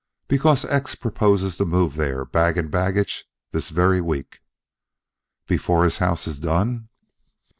"Because 0.27 0.65
X 0.65 0.95
proposes 0.95 1.57
to 1.57 1.63
move 1.65 1.93
there, 1.93 2.25
bag 2.25 2.57
and 2.57 2.71
baggage, 2.71 3.25
this 3.51 3.69
very 3.69 4.01
week." 4.01 4.39
"Before 5.47 5.83
his 5.83 5.99
house 5.99 6.25
is 6.25 6.39
done?" 6.39 6.89